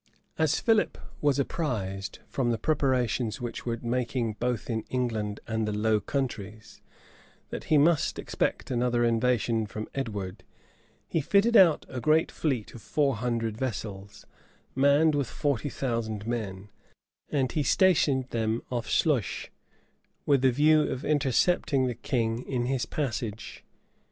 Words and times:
}As 0.45 0.59
Philip 0.59 0.97
was 1.21 1.37
apprised, 1.37 2.17
from 2.27 2.49
the 2.49 2.57
preparations 2.57 3.39
which 3.39 3.67
were 3.67 3.77
making 3.83 4.33
both 4.39 4.67
in 4.67 4.81
England 4.89 5.39
and 5.45 5.67
the 5.67 5.71
Low 5.77 5.99
Countries, 5.99 6.81
that 7.51 7.65
he 7.65 7.77
must 7.77 8.17
expect 8.17 8.71
another 8.71 9.03
invasion 9.03 9.67
from 9.67 9.87
Edward, 9.93 10.43
he 11.07 11.21
fitted 11.21 11.55
out 11.55 11.85
a 11.87 12.01
great 12.01 12.31
fleet 12.31 12.73
of 12.73 12.81
four 12.81 13.17
hundred 13.17 13.57
vessels, 13.59 14.25
manned 14.73 15.13
with 15.13 15.27
forty 15.27 15.69
thousand 15.69 16.25
men: 16.25 16.69
and 17.29 17.51
he 17.51 17.61
stationed 17.61 18.27
them 18.31 18.63
off 18.71 18.87
Sluise, 18.89 19.49
with 20.25 20.43
a 20.43 20.51
view 20.51 20.81
of 20.91 21.05
intercepting 21.05 21.85
the 21.85 21.93
king 21.93 22.41
in 22.47 22.65
his 22.65 22.87
passage. 22.87 23.63